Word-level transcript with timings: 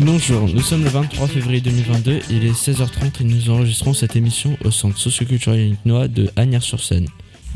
Bonjour, 0.00 0.48
nous 0.48 0.60
sommes 0.60 0.84
le 0.84 0.88
23 0.88 1.26
février 1.26 1.60
2022, 1.60 2.20
il 2.30 2.46
est 2.46 2.52
16h30 2.52 3.20
et 3.20 3.24
nous 3.24 3.50
enregistrons 3.50 3.92
cette 3.92 4.16
émission 4.16 4.56
au 4.64 4.70
centre 4.70 4.98
socioculturel 4.98 5.76
Noah 5.84 6.08
de 6.08 6.30
Agnières-sur-Seine. 6.36 7.08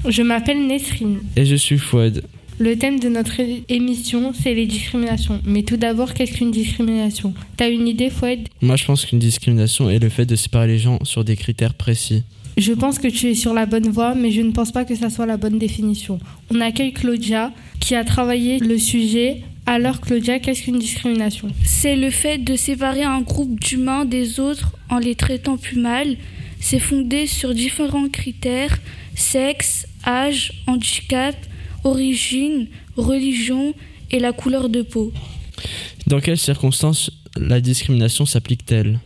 Je 0.07 0.23
m'appelle 0.23 0.67
Nesrine. 0.67 1.21
Et 1.37 1.47
je 1.47 1.55
suis 1.55 1.79
Fouad. 1.79 2.23
Le 2.59 2.77
thème 2.77 2.99
de 2.99 3.09
notre 3.11 3.35
émission, 3.69 4.33
c'est 4.33 4.55
les 4.55 4.67
discriminations. 4.67 5.41
Mais 5.45 5.63
tout 5.63 5.77
d'abord, 5.77 6.15
qu'est-ce 6.15 6.33
qu'une 6.33 6.51
discrimination? 6.51 7.35
T'as 7.57 7.71
une 7.71 7.87
idée, 7.87 8.09
Fouad? 8.09 8.39
Moi, 8.63 8.77
je 8.77 8.85
pense 8.87 9.05
qu'une 9.05 9.19
discrimination 9.19 9.91
est 9.91 9.99
le 9.99 10.09
fait 10.09 10.25
de 10.25 10.37
séparer 10.37 10.67
les 10.67 10.79
gens 10.79 10.99
sur 11.05 11.23
des 11.23 11.37
critères 11.37 11.75
précis. 11.75 12.25
Je 12.57 12.73
pense 12.73 12.99
que 12.99 13.09
tu 13.09 13.29
es 13.29 13.35
sur 13.35 13.53
la 13.53 13.67
bonne 13.67 13.89
voie, 13.89 14.15
mais 14.15 14.31
je 14.31 14.41
ne 14.41 14.53
pense 14.53 14.73
pas 14.73 14.87
que 14.87 14.95
ça 14.95 15.11
soit 15.11 15.27
la 15.27 15.37
bonne 15.37 15.59
définition. 15.59 16.19
On 16.51 16.61
accueille 16.63 16.95
Claudia, 16.95 17.53
qui 17.79 17.95
a 17.95 18.05
travaillé 18.05 18.59
le 18.59 18.79
sujet 18.79 19.43
alors 19.69 20.01
Claudia, 20.01 20.39
qu'est-ce 20.39 20.63
qu'une 20.63 20.79
discrimination? 20.79 21.49
C'est 21.65 21.97
le 21.97 22.11
fait 22.11 22.39
de 22.39 22.55
séparer 22.55 23.03
un 23.03 23.21
groupe 23.21 23.59
d'humains 23.59 24.05
des 24.05 24.39
autres 24.39 24.77
en 24.89 24.99
les 24.99 25.17
traitant 25.17 25.57
plus 25.57 25.81
mal. 25.81 26.17
C'est 26.61 26.79
fondé 26.79 27.27
sur 27.27 27.53
différents 27.53 28.09
critères 28.09 28.79
sexe, 29.17 29.89
âge, 30.07 30.53
handicap, 30.69 31.35
origine, 31.87 32.67
religion 32.97 33.75
et 34.11 34.19
la 34.19 34.33
couleur 34.33 34.69
de 34.69 34.83
peau. 34.83 35.13
Dans 36.07 36.21
quelles 36.21 36.39
circonstances 36.39 37.11
la 37.37 37.61
discrimination 37.61 38.27
s'applique-t-elle? 38.27 38.99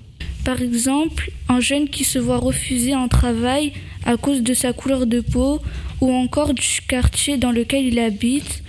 Par 0.44 0.62
exemple, 0.62 1.30
un 1.48 1.60
jeune 1.60 1.88
qui 1.88 2.04
se 2.04 2.18
voit 2.18 2.38
refuser 2.38 2.92
un 2.92 3.08
travail 3.08 3.72
à 4.04 4.16
cause 4.16 4.42
de 4.42 4.54
sa 4.54 4.72
couleur 4.72 5.06
de 5.06 5.20
peau 5.20 5.60
ou 6.00 6.10
encore 6.10 6.54
du 6.54 6.80
quartier 6.88 7.36
dans 7.36 7.52
lequel 7.52 7.84
il 7.84 7.98
habite 7.98 8.62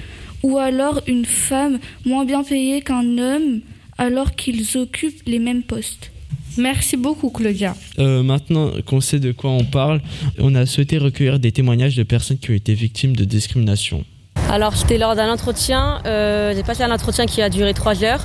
ou 0.43 0.57
alors 0.57 1.01
une 1.07 1.25
femme 1.25 1.79
moins 2.05 2.25
bien 2.25 2.43
payée 2.43 2.81
qu'un 2.81 3.17
homme 3.17 3.61
alors 3.97 4.35
qu'ils 4.35 4.77
occupent 4.77 5.21
les 5.25 5.39
mêmes 5.39 5.63
postes. 5.63 6.11
Merci 6.57 6.97
beaucoup 6.97 7.29
Claudia. 7.29 7.75
Euh, 7.99 8.23
maintenant 8.23 8.71
qu'on 8.85 8.99
sait 8.99 9.19
de 9.19 9.31
quoi 9.31 9.51
on 9.51 9.63
parle, 9.63 10.01
on 10.37 10.53
a 10.55 10.65
souhaité 10.65 10.97
recueillir 10.97 11.39
des 11.39 11.51
témoignages 11.51 11.95
de 11.95 12.03
personnes 12.03 12.37
qui 12.37 12.51
ont 12.51 12.55
été 12.55 12.73
victimes 12.73 13.15
de 13.15 13.23
discrimination. 13.23 14.03
Alors 14.51 14.75
j'étais 14.75 14.97
lors 14.97 15.15
d'un 15.15 15.31
entretien, 15.31 15.99
euh, 16.05 16.53
j'ai 16.53 16.61
passé 16.61 16.83
un 16.83 16.91
entretien 16.91 17.25
qui 17.25 17.41
a 17.41 17.49
duré 17.49 17.73
trois 17.73 18.03
heures 18.03 18.21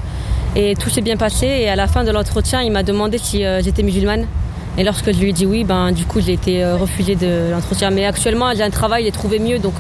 et 0.57 0.75
tout 0.75 0.91
s'est 0.91 1.01
bien 1.01 1.17
passé 1.17 1.47
et 1.47 1.69
à 1.69 1.77
la 1.77 1.87
fin 1.87 2.05
de 2.05 2.11
l'entretien 2.11 2.63
il 2.63 2.73
m'a 2.73 2.83
demandé 2.83 3.17
si 3.17 3.45
euh, 3.45 3.63
j'étais 3.63 3.83
musulmane 3.83 4.27
et 4.77 4.85
lorsque 4.85 5.13
je 5.13 5.19
lui 5.19 5.31
ai 5.31 5.33
dit 5.33 5.47
oui, 5.47 5.65
ben, 5.65 5.93
du 5.93 6.05
coup 6.05 6.21
j'ai 6.21 6.33
été 6.35 6.65
refusée 6.65 7.15
de 7.15 7.51
l'entretien. 7.51 7.91
Mais 7.91 8.05
actuellement 8.05 8.53
j'ai 8.55 8.65
un 8.65 8.71
travail, 8.71 9.05
j'ai 9.05 9.13
trouvé 9.13 9.39
mieux 9.39 9.59
donc 9.59 9.75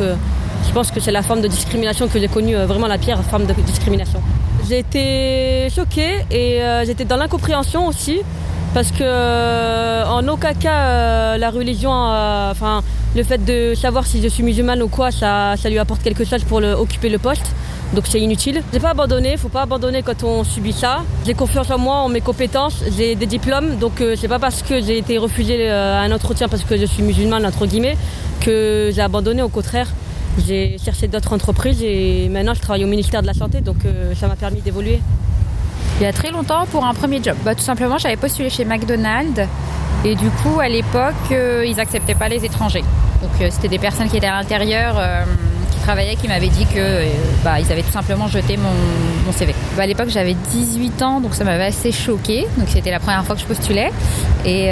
je 0.66 0.72
pense 0.72 0.90
que 0.90 1.00
c'est 1.00 1.12
la 1.12 1.22
forme 1.22 1.40
de 1.40 1.48
discrimination 1.48 2.08
que 2.08 2.18
j'ai 2.18 2.28
connue, 2.28 2.56
euh, 2.56 2.66
vraiment 2.66 2.86
la 2.86 2.98
pire 2.98 3.22
forme 3.22 3.46
de 3.46 3.52
discrimination. 3.54 4.20
J'ai 4.68 4.80
été 4.80 5.68
choquée 5.74 6.24
et 6.30 6.62
euh, 6.62 6.84
j'étais 6.84 7.04
dans 7.04 7.16
l'incompréhension 7.16 7.86
aussi 7.86 8.20
parce 8.76 8.92
que 8.92 9.04
euh, 9.04 10.04
en 10.04 10.28
aucun 10.28 10.52
cas 10.52 11.38
la 11.38 11.48
religion, 11.48 11.90
enfin 11.90 12.82
le 13.16 13.22
fait 13.22 13.42
de 13.42 13.72
savoir 13.74 14.06
si 14.06 14.20
je 14.22 14.28
suis 14.28 14.42
musulmane 14.42 14.82
ou 14.82 14.88
quoi, 14.88 15.10
ça, 15.10 15.54
ça 15.56 15.70
lui 15.70 15.78
apporte 15.78 16.02
quelque 16.02 16.26
chose 16.26 16.44
pour 16.44 16.58
occuper 16.58 17.08
le 17.08 17.16
poste. 17.16 17.54
Donc 17.94 18.04
c'est 18.06 18.20
inutile. 18.20 18.62
J'ai 18.74 18.78
pas 18.78 18.90
abandonné, 18.90 19.38
faut 19.38 19.48
pas 19.48 19.62
abandonner 19.62 20.02
quand 20.02 20.22
on 20.24 20.44
subit 20.44 20.74
ça. 20.74 21.04
J'ai 21.24 21.32
confiance 21.32 21.70
en 21.70 21.78
moi, 21.78 21.96
en 22.00 22.10
mes 22.10 22.20
compétences, 22.20 22.84
j'ai 22.98 23.14
des 23.14 23.24
diplômes, 23.24 23.76
donc 23.76 24.04
c'est 24.14 24.28
pas 24.28 24.38
parce 24.38 24.60
que 24.60 24.82
j'ai 24.82 24.98
été 24.98 25.16
refusée 25.16 25.70
à 25.70 26.00
un 26.00 26.12
entretien 26.12 26.46
parce 26.46 26.64
que 26.64 26.76
je 26.76 26.84
suis 26.84 27.02
musulmane 27.02 27.46
entre 27.46 27.64
guillemets 27.64 27.96
que 28.42 28.90
j'ai 28.94 29.00
abandonné. 29.00 29.40
Au 29.40 29.48
contraire, 29.48 29.88
j'ai 30.46 30.76
cherché 30.84 31.08
d'autres 31.08 31.32
entreprises 31.32 31.82
et 31.82 32.28
maintenant 32.28 32.52
je 32.52 32.60
travaille 32.60 32.84
au 32.84 32.88
ministère 32.88 33.22
de 33.22 33.26
la 33.26 33.32
Santé, 33.32 33.62
donc 33.62 33.86
euh, 33.86 34.14
ça 34.14 34.28
m'a 34.28 34.36
permis 34.36 34.60
d'évoluer. 34.60 35.00
Il 35.98 36.02
y 36.02 36.06
a 36.06 36.12
très 36.12 36.30
longtemps 36.30 36.66
pour 36.66 36.84
un 36.84 36.92
premier 36.92 37.22
job. 37.22 37.36
Bah, 37.42 37.54
tout 37.54 37.62
simplement, 37.62 37.96
j'avais 37.96 38.16
postulé 38.16 38.50
chez 38.50 38.66
McDonald's 38.66 39.40
et 40.04 40.14
du 40.14 40.28
coup, 40.28 40.60
à 40.60 40.68
l'époque, 40.68 41.14
euh, 41.32 41.64
ils 41.66 41.80
acceptaient 41.80 42.14
pas 42.14 42.28
les 42.28 42.44
étrangers. 42.44 42.84
Donc 43.22 43.30
euh, 43.40 43.48
c'était 43.50 43.68
des 43.68 43.78
personnes 43.78 44.08
qui 44.08 44.18
étaient 44.18 44.26
à 44.26 44.36
l'intérieur, 44.36 45.00
qui 45.70 45.78
travaillaient, 45.80 46.16
qui 46.16 46.28
m'avaient 46.28 46.48
dit 46.48 46.66
que 46.66 47.04
bah, 47.42 47.60
ils 47.60 47.72
avaient 47.72 47.82
tout 47.82 47.92
simplement 47.92 48.28
jeté 48.28 48.58
mon, 48.58 49.32
CV. 49.32 49.54
Bah, 49.74 49.84
à 49.84 49.86
l'époque, 49.86 50.08
j'avais 50.10 50.34
18 50.34 51.00
ans, 51.02 51.20
donc 51.20 51.34
ça 51.34 51.44
m'avait 51.44 51.64
assez 51.64 51.92
choqué. 51.92 52.46
Donc 52.58 52.68
c'était 52.68 52.90
la 52.90 53.00
première 53.00 53.24
fois 53.24 53.34
que 53.34 53.40
je 53.40 53.46
postulais. 53.46 53.90
Et 54.44 54.68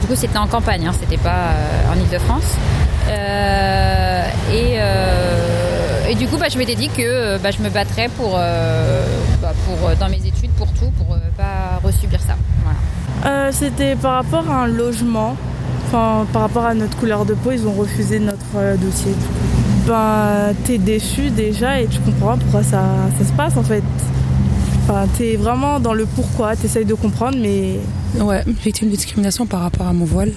du 0.00 0.06
coup, 0.06 0.14
c'était 0.14 0.38
en 0.38 0.46
campagne, 0.46 0.86
hein, 0.86 0.92
c'était 0.98 1.18
pas 1.18 1.54
en 1.90 1.96
Ile-de-France. 1.96 2.56
Euh, 3.08 4.22
et, 4.52 4.76
euh, 4.78 5.29
et, 6.10 6.14
du 6.14 6.26
coup, 6.26 6.36
bah, 6.36 6.46
je 6.50 6.58
m'étais 6.58 6.74
dit 6.74 6.88
que 6.88 7.02
euh, 7.02 7.38
bah, 7.38 7.50
je 7.50 7.62
me 7.62 7.70
battrais 7.70 8.08
pour, 8.16 8.32
bah, 8.32 9.52
pour, 9.66 9.96
dans 9.98 10.08
mes 10.08 10.26
études 10.26 10.50
pour 10.52 10.68
tout, 10.72 10.90
pour 10.98 11.16
pas 11.36 11.80
resubir 11.82 12.20
ça. 12.20 12.36
C'était 13.52 13.96
par 13.96 14.14
rapport 14.14 14.50
à 14.50 14.64
un 14.64 14.66
logement. 14.66 15.36
Enfin, 15.86 16.26
par 16.32 16.42
rapport 16.42 16.66
à 16.66 16.74
notre 16.74 16.96
couleur 16.96 17.24
de 17.24 17.34
peau, 17.34 17.50
ils 17.50 17.66
ont 17.66 17.72
refusé 17.72 18.20
notre 18.20 18.76
dossier. 18.78 19.12
Ben, 19.86 20.54
t'es 20.64 20.78
déçu 20.78 21.30
déjà 21.30 21.80
et 21.80 21.86
tu 21.86 21.98
comprends 22.00 22.38
pourquoi 22.38 22.62
ça, 22.62 22.82
ça 23.18 23.24
se 23.24 23.32
passe 23.32 23.56
en 23.56 23.62
fait. 23.62 23.82
Enfin, 24.84 25.06
t'es 25.16 25.36
vraiment 25.36 25.80
dans 25.80 25.94
le 25.94 26.06
pourquoi, 26.06 26.56
t'essayes 26.56 26.84
de 26.84 26.94
comprendre, 26.94 27.38
mais. 27.40 27.78
Ouais, 28.18 28.42
victime 28.64 28.88
de 28.88 28.96
discrimination 28.96 29.46
par 29.46 29.60
rapport 29.60 29.86
à 29.86 29.92
mon 29.92 30.04
voile. 30.04 30.32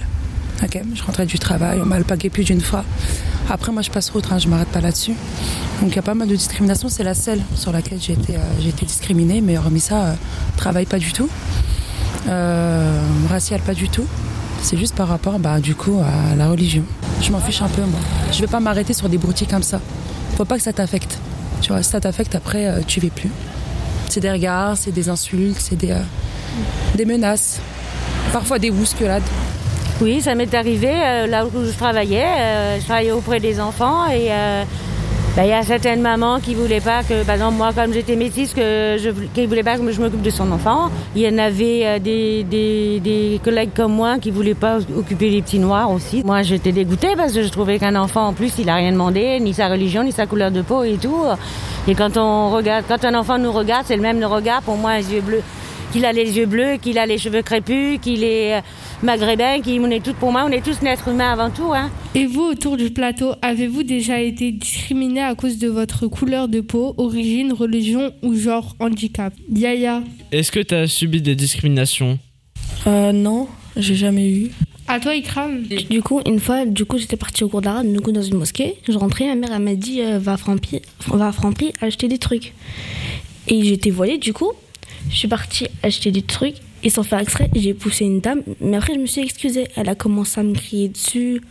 Ok, 0.64 0.80
je 0.94 1.04
rentrais 1.04 1.26
du 1.26 1.40
travail, 1.40 1.80
on 1.82 1.86
m'a 1.86 1.96
alpagué 1.96 2.30
plus 2.30 2.44
d'une 2.44 2.62
fois. 2.62 2.84
Après, 3.50 3.72
moi, 3.72 3.82
je 3.82 3.90
passe 3.90 4.12
au 4.16 4.22
train, 4.22 4.40
je 4.40 4.48
m'arrête 4.48 4.70
pas 4.70 4.82
là-dessus. 4.82 5.14
Donc, 5.84 5.92
il 5.92 5.96
y 5.98 6.00
a 6.00 6.04
pas 6.04 6.14
mal 6.14 6.30
de 6.30 6.36
discrimination. 6.36 6.88
C'est 6.88 7.04
la 7.04 7.14
seule 7.14 7.42
sur 7.56 7.74
laquelle 7.74 8.00
j'ai 8.00 8.14
été, 8.14 8.38
euh, 8.38 8.70
été 8.70 8.86
discriminée, 8.86 9.42
mais 9.42 9.58
hormis 9.58 9.82
ça, 9.82 10.04
euh, 10.04 10.14
travail 10.56 10.86
pas 10.86 10.98
du 10.98 11.12
tout. 11.12 11.28
Euh, 12.30 13.02
racial 13.30 13.60
pas 13.60 13.74
du 13.74 13.90
tout. 13.90 14.06
C'est 14.62 14.78
juste 14.78 14.96
par 14.96 15.10
rapport, 15.10 15.40
bah, 15.40 15.60
du 15.60 15.76
coup, 15.76 16.00
à 16.00 16.36
la 16.38 16.48
religion. 16.48 16.84
Je 17.22 17.34
m'en 17.34 17.40
fiche 17.42 17.62
un 17.62 17.68
peu, 17.68 17.82
moi. 17.82 18.00
Je 18.32 18.40
vais 18.40 18.48
pas 18.48 18.62
m'arrêter 18.62 18.94
sur 18.94 19.10
des 19.10 19.18
broutilles 19.18 19.48
comme 19.48 19.62
ça. 19.62 19.82
Faut 20.38 20.46
pas 20.46 20.56
que 20.56 20.64
ça 20.64 20.72
t'affecte. 20.72 21.18
Tu 21.60 21.74
vois, 21.74 21.84
si 21.84 21.90
ça 21.90 22.00
t'affecte, 22.00 22.34
après, 22.34 22.82
tu 22.88 23.02
vis 23.02 23.10
plus. 23.10 23.30
C'est 24.08 24.22
des 24.22 24.32
regards, 24.32 24.78
c'est 24.78 24.94
des 24.94 25.10
insultes, 25.10 25.60
c'est 25.60 25.76
des, 25.76 25.94
des 26.96 27.04
menaces. 27.04 27.60
Parfois 28.32 28.58
des 28.58 28.72
bousculades. 28.72 29.24
Oui, 30.00 30.22
ça 30.22 30.34
m'est 30.34 30.54
arrivé 30.54 30.94
là 31.28 31.46
où 31.46 31.50
je 31.54 31.72
travaillais. 31.72 32.80
Je 32.80 32.86
travaillais 32.86 33.12
auprès 33.12 33.42
des 33.42 33.60
enfants 33.60 34.08
et 34.10 34.30
bah, 35.36 35.46
il 35.46 35.50
y 35.50 35.54
a 35.54 35.64
certaines 35.64 36.02
mamans 36.02 36.40
qui 36.40 36.54
voulaient 36.54 36.80
pas 36.80 37.02
que, 37.02 37.24
par 37.24 37.36
exemple, 37.36 37.56
moi, 37.56 37.72
comme 37.74 37.92
j'étais 37.92 38.16
métisse, 38.16 38.54
que 38.54 38.98
je, 39.00 39.10
qui 39.34 39.46
voulaient 39.48 39.64
pas 39.64 39.78
que 39.78 39.92
je 39.92 40.00
m'occupe 40.00 40.22
de 40.22 40.30
son 40.30 40.52
enfant. 40.52 40.92
Il 41.16 41.24
y 41.24 41.28
en 41.28 41.40
avait 41.40 42.00
des, 42.00 42.44
des, 42.44 43.00
des, 43.00 43.42
collègues 43.44 43.72
comme 43.76 43.94
moi 43.94 44.20
qui 44.20 44.30
voulaient 44.30 44.54
pas 44.54 44.78
occuper 44.96 45.32
les 45.32 45.42
petits 45.42 45.58
noirs 45.58 45.90
aussi. 45.90 46.22
Moi, 46.24 46.44
j'étais 46.44 46.72
dégoûtée 46.72 47.16
parce 47.18 47.34
que 47.34 47.42
je 47.42 47.50
trouvais 47.50 47.80
qu'un 47.80 47.96
enfant, 47.96 48.28
en 48.28 48.34
plus, 48.34 48.54
il 48.60 48.70
a 48.70 48.76
rien 48.76 48.92
demandé, 48.92 49.40
ni 49.40 49.56
sa 49.56 49.70
religion, 49.70 50.04
ni 50.04 50.12
sa 50.12 50.28
couleur 50.28 50.52
de 50.52 50.62
peau 50.62 50.84
et 50.84 50.98
tout. 51.02 51.24
Et 51.88 51.96
quand 51.96 52.16
on 52.18 52.52
regarde, 52.52 52.86
quand 52.88 53.04
un 53.04 53.16
enfant 53.16 53.40
nous 53.40 53.52
regarde, 53.52 53.86
c'est 53.88 53.96
le 53.96 54.04
même 54.04 54.24
regard 54.24 54.62
pour 54.62 54.78
moi, 54.78 54.98
les 54.98 55.14
yeux 55.14 55.22
bleus 55.22 55.42
qu'il 55.94 56.06
a 56.06 56.12
les 56.12 56.38
yeux 56.38 56.48
bleus, 56.48 56.78
qu'il 56.82 56.98
a 56.98 57.06
les 57.06 57.20
cheveux 57.20 57.44
crépus, 57.44 58.00
qu'il 58.02 58.24
est 58.24 58.56
euh, 58.56 58.62
maghrébin, 59.04 59.62
qu'on 59.62 59.92
est 59.92 60.04
tout 60.04 60.16
pour 60.16 60.32
moi, 60.32 60.44
on 60.44 60.50
est 60.50 60.66
tous 60.66 60.84
êtres 60.84 61.10
humains 61.10 61.32
avant 61.32 61.52
tout. 61.52 61.72
Hein. 61.72 61.92
Et 62.16 62.26
vous, 62.26 62.42
autour 62.42 62.78
du 62.78 62.90
plateau, 62.90 63.34
avez-vous 63.44 63.84
déjà 63.84 64.20
été 64.20 64.52
discriminé 64.52 65.22
à 65.22 65.36
cause 65.36 65.60
de 65.60 65.68
votre 65.68 66.08
couleur 66.08 66.48
de 66.48 66.62
peau, 66.62 66.96
origine, 66.98 67.54
religion 67.54 68.12
ou 68.24 68.34
genre 68.34 68.76
handicap? 68.80 69.34
Yaya 69.54 70.02
Est-ce 70.32 70.52
que 70.52 70.62
tu 70.62 70.74
as 70.74 70.88
subi 70.88 71.22
des 71.22 71.36
discriminations? 71.36 72.18
Euh, 72.88 73.12
Non, 73.12 73.48
j'ai 73.78 73.96
jamais 73.96 74.28
eu. 74.32 74.52
À 74.88 75.00
toi, 75.00 75.14
Ikram 75.16 75.62
Du 75.92 76.02
coup, 76.02 76.22
une 76.26 76.40
fois, 76.40 76.66
du 76.66 76.86
coup, 76.86 76.98
j'étais 76.98 77.18
partie 77.18 77.44
au 77.44 77.50
cours 77.50 77.62
d'arabe, 77.62 77.86
du 77.86 78.02
coup, 78.02 78.12
dans 78.12 78.24
une 78.24 78.38
mosquée. 78.38 78.78
Je 78.90 78.98
rentrais, 78.98 79.28
ma 79.28 79.36
mère, 79.36 79.52
elle 79.56 79.62
m'a 79.62 79.76
dit, 79.76 80.02
euh, 80.02 80.18
va 80.18 80.34
à 80.34 81.16
va 81.16 81.28
à 81.28 81.86
acheter 81.86 82.08
des 82.08 82.18
trucs. 82.18 82.54
Et 83.48 83.64
j'étais 83.64 83.92
voilée, 83.92 84.18
du 84.18 84.34
coup. 84.34 84.54
Je 85.14 85.20
suis 85.20 85.28
partie 85.28 85.68
acheter 85.84 86.12
des 86.12 86.24
trucs 86.24 86.56
et 86.82 86.90
sans 86.90 87.04
faire 87.04 87.20
exprès, 87.20 87.50
j'ai 87.56 87.76
poussé 87.76 88.04
une 88.04 88.20
dame. 88.20 88.42
Mais 88.60 88.76
après, 88.78 88.96
je 88.96 89.00
me 89.00 89.06
suis 89.06 89.22
excusée. 89.22 89.68
Elle 89.76 89.88
a 89.88 89.96
commencé 89.96 90.40
à 90.40 90.44
me 90.44 90.54
crier 90.56 90.90
dessus, 90.90 91.42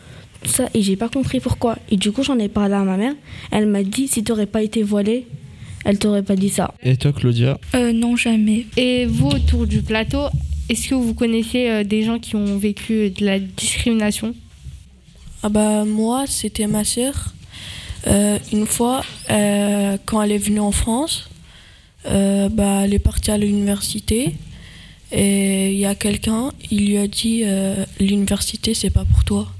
tout 0.42 0.50
ça, 0.50 0.68
et 0.74 0.82
j'ai 0.82 0.96
pas 0.96 1.08
compris 1.08 1.38
pourquoi. 1.38 1.78
Et 1.88 1.96
du 1.96 2.10
coup, 2.10 2.24
j'en 2.24 2.38
ai 2.40 2.48
parlé 2.48 2.74
à 2.74 2.82
ma 2.82 2.96
mère. 2.96 3.14
Elle 3.52 3.66
m'a 3.66 3.84
dit 3.84 4.08
si 4.08 4.24
t'aurais 4.24 4.46
pas 4.46 4.62
été 4.62 4.82
voilée, 4.82 5.28
elle 5.84 5.98
t'aurait 5.98 6.24
pas 6.24 6.34
dit 6.34 6.48
ça. 6.48 6.74
Et 6.82 6.96
toi, 6.96 7.12
Claudia? 7.12 7.58
Euh, 7.76 7.92
Non, 7.92 8.16
jamais. 8.16 8.66
Et 8.76 9.06
vous, 9.06 9.28
autour 9.28 9.68
du 9.68 9.80
plateau, 9.80 10.24
est-ce 10.68 10.88
que 10.88 10.96
vous 10.96 11.14
connaissez 11.14 11.70
euh, 11.70 11.84
des 11.84 12.02
gens 12.02 12.18
qui 12.18 12.34
ont 12.34 12.58
vécu 12.58 13.10
de 13.10 13.24
la 13.24 13.38
discrimination? 13.38 14.34
Ah 15.44 15.48
bah 15.48 15.84
moi, 15.84 16.24
c'était 16.26 16.66
ma 16.66 16.82
sœur. 16.84 17.32
Euh, 18.08 18.38
une 18.52 18.66
fois, 18.66 19.02
quand 19.28 20.20
elle 20.20 20.32
est 20.32 20.38
venue 20.38 20.60
en 20.60 20.72
France, 20.72 21.28
euh, 22.06 22.48
bah, 22.48 22.82
elle 22.84 22.94
est 22.94 22.98
partie 22.98 23.30
à 23.30 23.38
l'université 23.38 24.34
et 25.12 25.72
il 25.72 25.78
y 25.78 25.84
a 25.86 25.94
quelqu'un, 25.94 26.50
il 26.70 26.86
lui 26.88 26.96
a 26.98 27.06
dit 27.06 27.42
euh, 27.44 27.84
l'université 28.00 28.74
c'est 28.74 28.90
pas 28.90 29.04
pour 29.04 29.24
toi. 29.24 29.52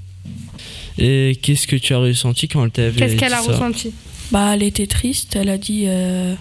Et 0.98 1.38
qu'est-ce 1.42 1.66
que 1.66 1.76
tu 1.76 1.94
as 1.94 1.98
ressenti 1.98 2.48
quand 2.48 2.64
elle 2.64 2.70
t'avait 2.70 2.98
Qu'est-ce 3.00 3.16
qu'elle 3.16 3.32
a 3.32 3.40
ressenti? 3.40 3.92
Bah, 4.30 4.52
elle 4.54 4.62
était 4.62 4.86
triste, 4.86 5.36
elle 5.36 5.48
a 5.50 5.58
dit 5.58 5.84
euh, 5.86 6.34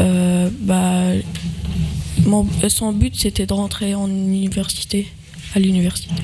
euh, 0.00 0.48
bah, 0.60 1.02
mon- 2.24 2.46
son 2.68 2.92
but 2.92 3.14
c'était 3.16 3.46
de 3.46 3.52
rentrer 3.52 3.94
en 3.94 4.08
université, 4.08 5.06
à 5.54 5.58
l'université. 5.58 6.14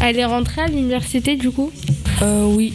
Elle 0.00 0.18
est 0.18 0.24
rentrée 0.24 0.62
à 0.62 0.66
l'université 0.68 1.36
du 1.36 1.50
coup? 1.50 1.70
Euh, 2.22 2.44
oui. 2.46 2.72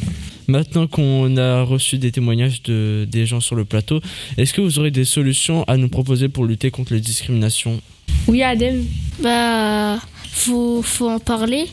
Maintenant 0.53 0.85
qu'on 0.85 1.35
a 1.37 1.63
reçu 1.63 1.97
des 1.97 2.11
témoignages 2.11 2.61
de, 2.61 3.07
des 3.09 3.25
gens 3.25 3.39
sur 3.39 3.55
le 3.55 3.65
plateau, 3.65 4.01
est-ce 4.37 4.53
que 4.53 4.61
vous 4.61 4.77
aurez 4.77 4.91
des 4.91 5.03
solutions 5.03 5.63
à 5.63 5.77
nous 5.77 5.89
proposer 5.89 6.29
pour 6.29 6.45
lutter 6.45 6.69
contre 6.69 6.93
les 6.93 6.99
discriminations? 6.99 7.81
Oui, 8.27 8.43
Adem. 8.43 8.85
Bah, 9.23 9.97
faut, 10.31 10.83
faut 10.83 11.09
en 11.09 11.17
parler. 11.17 11.65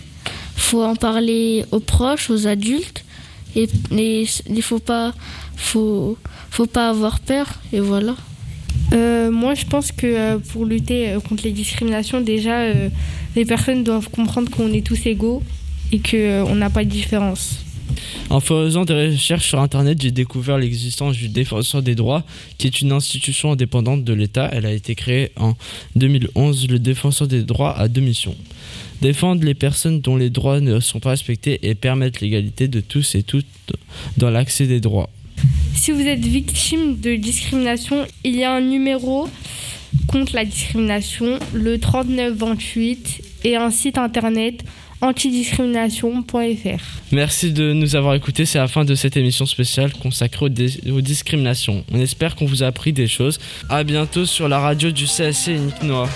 Faut 0.56 0.82
en 0.82 0.96
parler 0.96 1.66
aux 1.72 1.80
proches, 1.80 2.30
aux 2.30 2.46
adultes. 2.46 3.04
Et 3.54 3.68
il 3.98 4.62
faut 4.62 4.78
pas, 4.78 5.12
faut, 5.56 6.16
faut 6.50 6.64
pas 6.64 6.88
avoir 6.88 7.20
peur. 7.20 7.48
Et 7.74 7.80
voilà. 7.80 8.16
Euh, 8.94 9.30
moi, 9.30 9.52
je 9.52 9.66
pense 9.66 9.92
que 9.92 10.06
euh, 10.06 10.38
pour 10.38 10.64
lutter 10.64 11.10
euh, 11.10 11.20
contre 11.20 11.44
les 11.44 11.52
discriminations, 11.52 12.22
déjà, 12.22 12.60
euh, 12.60 12.88
les 13.36 13.44
personnes 13.44 13.84
doivent 13.84 14.08
comprendre 14.08 14.50
qu'on 14.50 14.72
est 14.72 14.86
tous 14.86 15.04
égaux 15.04 15.42
et 15.92 15.98
qu'on 15.98 16.54
n'a 16.54 16.70
pas 16.70 16.84
de 16.84 16.88
différence. 16.88 17.58
En 18.28 18.40
faisant 18.40 18.84
des 18.84 19.10
recherches 19.10 19.48
sur 19.48 19.60
Internet, 19.60 20.00
j'ai 20.00 20.10
découvert 20.10 20.58
l'existence 20.58 21.16
du 21.16 21.28
Défenseur 21.28 21.82
des 21.82 21.94
droits, 21.94 22.24
qui 22.58 22.66
est 22.66 22.80
une 22.80 22.92
institution 22.92 23.52
indépendante 23.52 24.04
de 24.04 24.12
l'État. 24.12 24.48
Elle 24.52 24.66
a 24.66 24.72
été 24.72 24.94
créée 24.94 25.32
en 25.36 25.54
2011. 25.96 26.68
Le 26.68 26.78
Défenseur 26.78 27.28
des 27.28 27.42
droits 27.42 27.76
a 27.76 27.88
deux 27.88 28.00
missions. 28.00 28.36
Défendre 29.02 29.44
les 29.44 29.54
personnes 29.54 30.00
dont 30.00 30.16
les 30.16 30.30
droits 30.30 30.60
ne 30.60 30.78
sont 30.80 31.00
pas 31.00 31.10
respectés 31.10 31.58
et 31.62 31.74
permettre 31.74 32.18
l'égalité 32.22 32.68
de 32.68 32.80
tous 32.80 33.14
et 33.14 33.22
toutes 33.22 33.46
dans 34.16 34.30
l'accès 34.30 34.66
des 34.66 34.80
droits. 34.80 35.10
Si 35.74 35.90
vous 35.90 36.02
êtes 36.02 36.24
victime 36.24 37.00
de 37.00 37.16
discrimination, 37.16 38.06
il 38.24 38.36
y 38.36 38.44
a 38.44 38.52
un 38.52 38.60
numéro 38.60 39.28
contre 40.06 40.34
la 40.34 40.44
discrimination, 40.44 41.38
le 41.52 41.78
3928, 41.78 43.22
et 43.44 43.56
un 43.56 43.70
site 43.70 43.98
internet 43.98 44.64
antidiscrimination.fr. 45.00 46.82
Merci 47.12 47.52
de 47.52 47.72
nous 47.72 47.96
avoir 47.96 48.14
écoutés. 48.14 48.44
C'est 48.46 48.58
la 48.58 48.68
fin 48.68 48.84
de 48.84 48.94
cette 48.94 49.16
émission 49.16 49.46
spéciale 49.46 49.92
consacrée 49.92 50.46
aux, 50.46 50.48
dis- 50.48 50.80
aux 50.90 51.00
discriminations. 51.00 51.84
On 51.92 52.00
espère 52.00 52.36
qu'on 52.36 52.46
vous 52.46 52.62
a 52.62 52.66
appris 52.66 52.92
des 52.92 53.06
choses. 53.08 53.38
À 53.68 53.84
bientôt 53.84 54.26
sur 54.26 54.48
la 54.48 54.58
radio 54.58 54.90
du 54.90 55.04
CSC 55.06 55.48
Unique 55.54 55.82
Noir. 55.82 56.08